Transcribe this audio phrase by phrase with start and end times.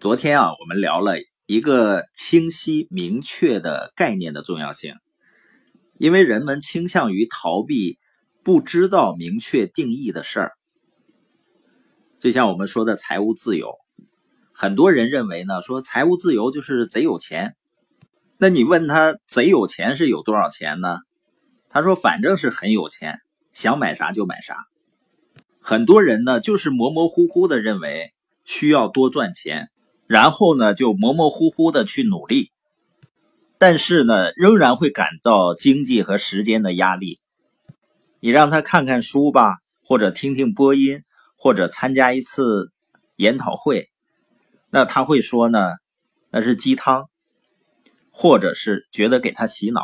[0.00, 4.94] 昨天啊，我们聊了一个清晰明确的概念的重要性，
[5.98, 7.98] 因为人们倾向于逃避
[8.42, 10.52] 不知道明确定义的事儿。
[12.18, 13.74] 就像我们说的财务自由，
[14.54, 17.54] 很多人认为呢，说财务自由就是贼有钱。
[18.38, 20.96] 那你问他贼有钱是有多少钱呢？
[21.68, 23.18] 他说反正是很有钱，
[23.52, 24.56] 想买啥就买啥。
[25.60, 28.14] 很多人呢，就是模模糊糊的认为
[28.46, 29.68] 需要多赚钱。
[30.10, 32.50] 然后呢，就模模糊糊的去努力，
[33.58, 37.20] 但是呢，仍然会感到经济和时间的压力。
[38.18, 41.04] 你让他看看书吧，或者听听播音，
[41.36, 42.72] 或者参加一次
[43.14, 43.88] 研讨会，
[44.68, 45.60] 那他会说呢，
[46.32, 47.08] 那是鸡汤，
[48.10, 49.82] 或者是觉得给他洗脑，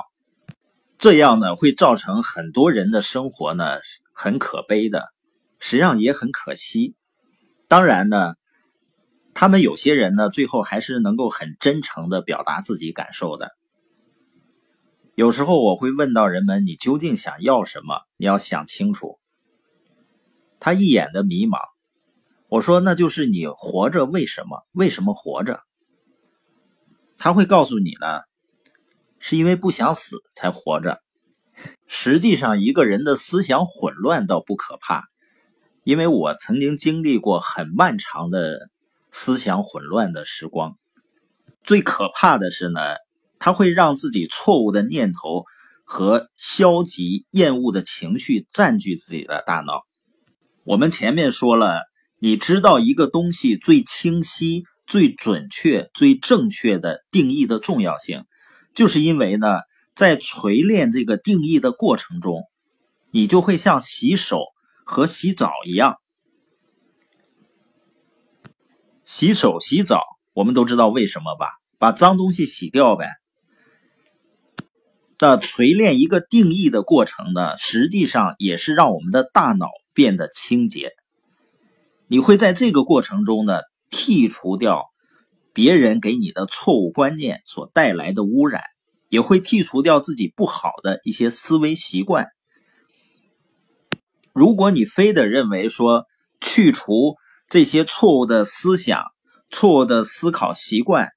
[0.99, 3.79] 这样呢，会造成很多人的生活呢
[4.13, 5.05] 很可悲的，
[5.61, 6.97] 实际上也很可惜。
[7.69, 8.35] 当然呢。
[9.39, 13.51] 他们有些人呢，最后还是能够很真诚的表达自己感受的。
[15.15, 18.01] 有时候我会问到人们：“你究竟想要什么？
[18.17, 19.19] 你要想清楚。”
[20.59, 21.59] 他一眼的迷茫。
[22.49, 24.67] 我说：“那就是你活着为什么？
[24.73, 25.61] 为什么活着？”
[27.19, 28.23] 他会告诉你呢，
[29.19, 31.03] 是因为不想死才活着。
[31.87, 35.05] 实际上，一个人的思想混乱倒不可怕，
[35.85, 38.71] 因为我曾经经历过很漫长的。
[39.19, 40.77] 思想混乱的时光，
[41.65, 42.81] 最可怕的是呢，
[43.39, 45.45] 它会让自己错误的念头
[45.85, 49.87] 和消极厌恶的情绪占据自己的大脑。
[50.65, 51.81] 我们前面说了，
[52.21, 58.25] 你知道一个东西最清晰、最准确、最正确的定义的重要性，
[58.75, 59.61] 就是因为呢，
[59.95, 62.43] 在锤炼这个定义的过程中，
[63.11, 64.41] 你就会像洗手
[64.85, 65.97] 和洗澡一样。
[69.07, 70.03] 洗手洗澡，
[70.35, 71.47] 我们都知道为什么吧？
[71.79, 73.09] 把脏东西洗掉呗。
[75.21, 80.91] 那锤炼一个定义的过程呢，实际上也是让我们的大脑变得清洁。
[82.09, 83.61] 你会在这个过程中呢，
[83.93, 84.87] 剔除掉
[85.53, 88.65] 别人给你的错误观念所带来的污染，
[89.09, 92.27] 也会剔除掉自己不好的一些思维习惯。
[94.33, 96.07] 如果你非得认为说
[96.41, 97.15] 去除。
[97.49, 99.05] 这些错误的思想、
[99.51, 101.13] 错误的思考习惯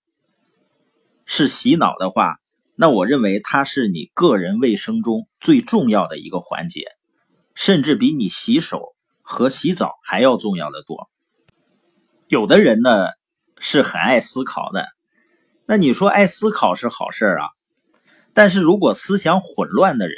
[1.25, 2.37] 是洗脑的话，
[2.75, 6.85] 那我认为它是你个人卫生中最重要的一个环节，
[7.55, 11.09] 甚至比你洗手和洗澡还要重要的多。
[12.27, 13.07] 有的人呢
[13.57, 14.87] 是很爱思考的，
[15.65, 17.49] 那你说爱思考是好事啊，
[18.35, 20.15] 但是如果思想混乱的人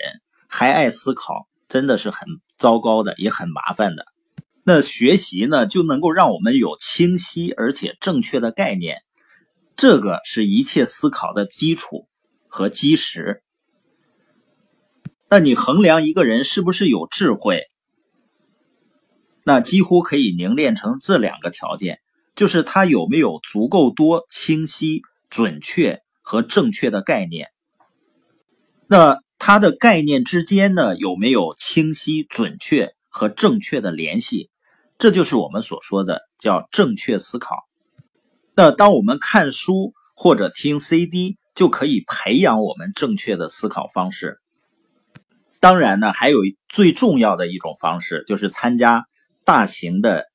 [0.49, 4.05] 还爱思考，真的是很糟糕的，也很麻烦的。
[4.73, 8.99] 那学习呢，就能够让我们有清晰而且正确的概念，
[9.75, 12.07] 这个是一切思考的基础
[12.47, 13.43] 和基石。
[15.29, 17.63] 那你衡量一个人是不是有智慧，
[19.43, 21.99] 那几乎可以凝练成这两个条件，
[22.33, 27.49] 就是他有没有足够多清晰、准确和正确的概念。
[28.87, 34.49] 那他的概念之间呢，有没有清晰、准确和正确的联系？
[35.01, 37.55] 这就是我们所说的叫正确思考。
[38.55, 44.37] 那当我们看书或者听 CD，就可以培养我们正确的思考方式。
[45.59, 46.37] 当然呢，还有
[46.69, 49.07] 最重要的一种方式，就是参加
[49.43, 50.25] 大型的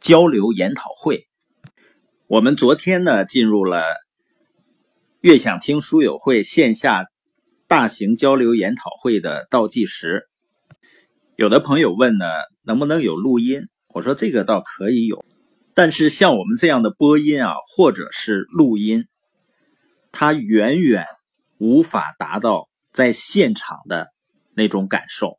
[0.00, 1.28] 交流研讨会。
[2.26, 3.84] 我们昨天呢，进入了
[5.22, 7.06] “越想听书友会”线下
[7.68, 10.27] 大型交流研讨会的倒计时。
[11.38, 12.24] 有的朋友问呢，
[12.64, 13.68] 能不能有录音？
[13.94, 15.24] 我说这个倒可以有，
[15.72, 19.04] 但是像我们这样的播音啊，或者是录音，
[20.10, 21.06] 它远远
[21.58, 24.08] 无法达到在现场的
[24.52, 25.38] 那种感受。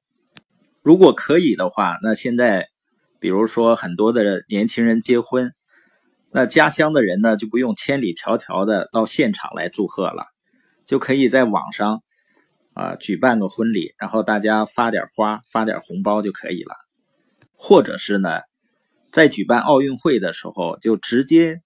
[0.83, 2.69] 如果可以的话，那现在
[3.19, 5.51] 比如说很多的年轻人结婚，
[6.31, 10.23] 那家乡的人呢就不用千里迢迢的到现场来祝贺了，
[10.85, 12.01] 就可以在网上。
[12.79, 16.73] 啊，举办个婚礼，然后大家发点花，发点红包就可以了。
[17.57, 18.39] 或者是呢，
[19.11, 21.59] 在举办奥运会的时候，就直接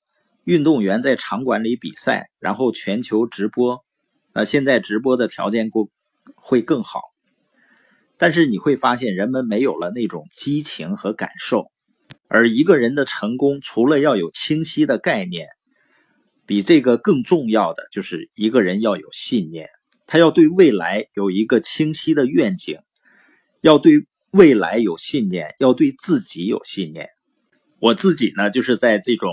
[0.44, 3.86] 运动员在场馆里比赛，然后全球直播。
[4.34, 5.88] 那，现在直播的条件过
[6.34, 7.00] 会更好，
[8.18, 11.72] 但是你会发现人们没有了那种激情和感受。
[12.28, 15.50] 而一个人的成功，除了要有清晰的概念，
[16.48, 19.70] 比这个更重要的就是一个人要有信念。
[20.14, 22.78] 他要对未来有一个清晰的愿景，
[23.62, 27.10] 要对未来有信念，要对自己有信念。
[27.80, 29.32] 我自己呢，就是在这种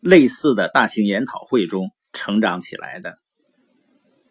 [0.00, 3.20] 类似的大型研讨会中成长起来的。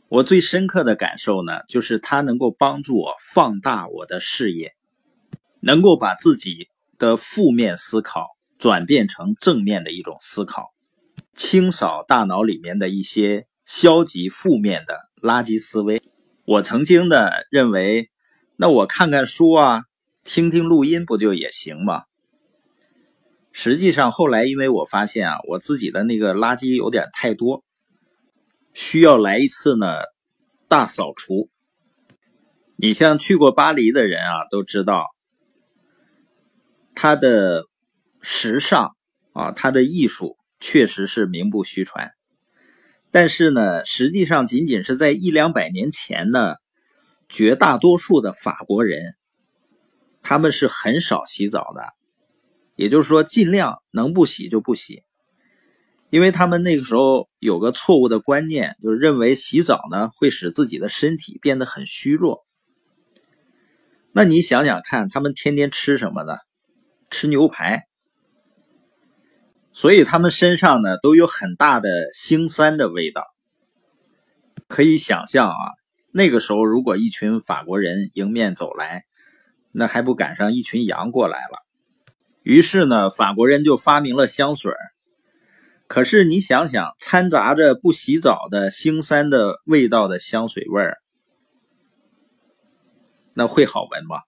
[0.09, 4.73] 我最深刻的感受呢，就是它能够帮助我放大我的视野，
[5.61, 8.27] 能够把自己的负面思考
[8.57, 10.73] 转变成正面的一种思考，
[11.37, 16.01] 清扫大脑里面的一些消极负面的垃圾思维。
[16.45, 18.09] 我曾经呢认为，
[18.55, 19.83] 那我看看书啊，
[20.23, 22.03] 听听录音不就也行吗？
[23.51, 27.63] 实际上后来因为我发现啊，我自己的那个垃圾有点太多。
[28.73, 29.99] 需要来一次呢，
[30.67, 31.49] 大扫除。
[32.75, 35.05] 你像去过巴黎的人啊，都知道，
[36.93, 37.63] 它的
[38.21, 38.95] 时尚
[39.31, 42.11] 啊，它的艺术确实是名不虚传。
[43.15, 46.55] 但是呢，实际上仅仅是在一两百年前呢，
[47.29, 49.15] 绝大多数的法国人，
[50.21, 51.93] 他们是很少洗澡的，
[52.75, 55.03] 也就是说，尽量能不洗就不洗。
[56.09, 62.45] 因为他们那个时候有个错误的观念，就是认为洗澡呢会使自己的身体变得很虚弱。
[64.11, 66.33] 那你想想看，他们天天吃什么呢？
[67.09, 67.87] 吃牛排，
[69.75, 73.25] 所以他们身上呢都有很大的腥膻的味道。
[74.69, 75.71] 可以想象啊，
[76.13, 79.03] 那个时候如果一群法国人迎面走来，
[79.73, 81.59] 那还不赶上一群羊过来了。
[82.41, 84.71] 于是呢，法国人就发明了香水
[85.87, 90.97] 可是你想想，掺杂着不洗澡的腥膻的味道的香水味儿，
[93.33, 94.21] 那会好闻吗？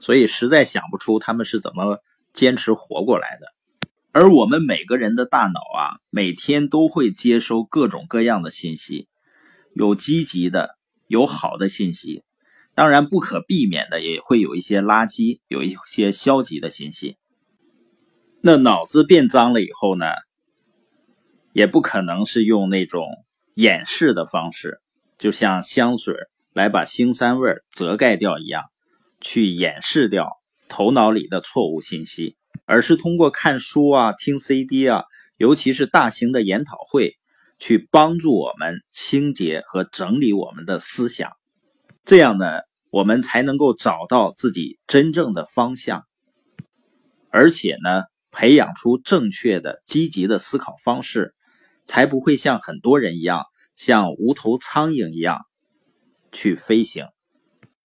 [0.00, 1.98] 所以实在想不出他们是怎么
[2.32, 3.53] 坚持活过来的。
[4.14, 9.08] 而我们每个人的大脑啊，每天都会接收各种各样的信息，
[9.74, 10.78] 有积极的，
[11.08, 12.22] 有好的信息，
[12.76, 17.16] 当然不可避免的也会有一些垃圾，有一些消极的信息。
[18.40, 20.06] 那脑子变脏了以后呢，
[21.52, 23.08] 也不可能是用那种
[23.54, 24.80] 掩饰的方式，
[25.18, 26.14] 就像香水
[26.52, 28.62] 来把腥膻味遮盖掉一样，
[29.20, 30.30] 去掩饰掉
[30.68, 35.04] 头脑里的错误信息，而是通过看书啊、听 CD 啊，
[35.36, 37.16] 尤其是大型的研讨会，
[37.58, 41.32] 去帮助我们清洁和整理我们的思想。
[42.04, 46.04] 这样呢，我们才能够找到自己真正的方向，
[47.30, 48.04] 而且呢。
[48.36, 51.36] 培养出正确的、积极的思考方式，
[51.86, 53.44] 才不会像很多人一样，
[53.76, 55.46] 像无头苍蝇一样
[56.32, 57.06] 去飞行。